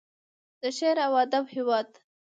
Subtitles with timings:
[0.61, 1.89] د شعر او ادب هیواد.